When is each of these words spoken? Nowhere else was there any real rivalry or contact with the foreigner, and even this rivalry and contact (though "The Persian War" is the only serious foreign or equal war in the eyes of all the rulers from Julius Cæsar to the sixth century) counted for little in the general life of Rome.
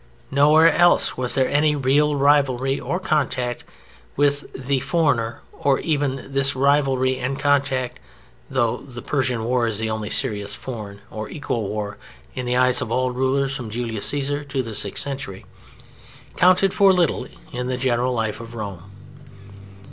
Nowhere 0.31 0.73
else 0.73 1.15
was 1.15 1.35
there 1.35 1.47
any 1.47 1.75
real 1.75 2.15
rivalry 2.15 2.79
or 2.79 2.99
contact 2.99 3.63
with 4.17 4.51
the 4.51 4.79
foreigner, 4.79 5.41
and 5.63 5.79
even 5.81 6.25
this 6.33 6.55
rivalry 6.55 7.19
and 7.19 7.37
contact 7.39 7.99
(though 8.49 8.77
"The 8.77 9.03
Persian 9.03 9.43
War" 9.43 9.67
is 9.67 9.77
the 9.77 9.91
only 9.91 10.09
serious 10.09 10.55
foreign 10.55 11.01
or 11.11 11.29
equal 11.29 11.69
war 11.69 11.99
in 12.33 12.47
the 12.47 12.57
eyes 12.57 12.81
of 12.81 12.91
all 12.91 13.09
the 13.09 13.13
rulers 13.13 13.55
from 13.55 13.69
Julius 13.69 14.11
Cæsar 14.11 14.49
to 14.49 14.63
the 14.63 14.73
sixth 14.73 15.03
century) 15.03 15.45
counted 16.35 16.73
for 16.73 16.91
little 16.93 17.27
in 17.53 17.67
the 17.67 17.77
general 17.77 18.11
life 18.11 18.39
of 18.39 18.55
Rome. 18.55 18.91